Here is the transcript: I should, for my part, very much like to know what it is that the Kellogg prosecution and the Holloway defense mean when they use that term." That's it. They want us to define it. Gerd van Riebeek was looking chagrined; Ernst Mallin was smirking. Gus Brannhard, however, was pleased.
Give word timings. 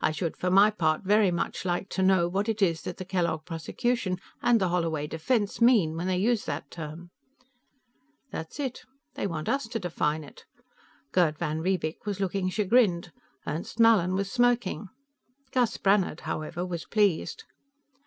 I 0.00 0.12
should, 0.12 0.34
for 0.34 0.50
my 0.50 0.70
part, 0.70 1.02
very 1.02 1.30
much 1.30 1.66
like 1.66 1.90
to 1.90 2.02
know 2.02 2.26
what 2.26 2.48
it 2.48 2.62
is 2.62 2.80
that 2.84 2.96
the 2.96 3.04
Kellogg 3.04 3.44
prosecution 3.44 4.18
and 4.40 4.58
the 4.58 4.70
Holloway 4.70 5.06
defense 5.06 5.60
mean 5.60 5.94
when 5.94 6.06
they 6.06 6.16
use 6.16 6.46
that 6.46 6.70
term." 6.70 7.10
That's 8.32 8.58
it. 8.58 8.84
They 9.12 9.26
want 9.26 9.46
us 9.46 9.68
to 9.68 9.78
define 9.78 10.24
it. 10.24 10.46
Gerd 11.12 11.36
van 11.38 11.60
Riebeek 11.60 12.06
was 12.06 12.18
looking 12.18 12.48
chagrined; 12.48 13.12
Ernst 13.46 13.78
Mallin 13.78 14.14
was 14.14 14.32
smirking. 14.32 14.88
Gus 15.52 15.76
Brannhard, 15.76 16.20
however, 16.20 16.64
was 16.64 16.86
pleased. 16.86 17.44